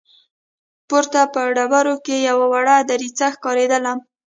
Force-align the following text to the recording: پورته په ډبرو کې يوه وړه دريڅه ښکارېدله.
پورته 0.87 1.21
په 1.33 1.41
ډبرو 1.55 1.95
کې 2.05 2.25
يوه 2.29 2.45
وړه 2.51 2.75
دريڅه 2.89 3.27
ښکارېدله. 3.35 3.93